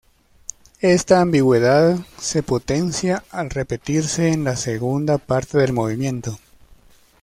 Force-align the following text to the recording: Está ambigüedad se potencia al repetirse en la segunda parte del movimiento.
Está 0.79 1.21
ambigüedad 1.21 1.99
se 2.19 2.41
potencia 2.41 3.23
al 3.29 3.51
repetirse 3.51 4.29
en 4.29 4.43
la 4.43 4.55
segunda 4.55 5.19
parte 5.19 5.59
del 5.59 5.73
movimiento. 5.73 6.39